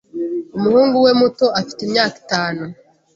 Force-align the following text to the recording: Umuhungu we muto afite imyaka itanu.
Umuhungu 0.57 0.95
we 1.05 1.11
muto 1.19 1.45
afite 1.59 1.79
imyaka 1.87 2.15
itanu. 2.23 2.63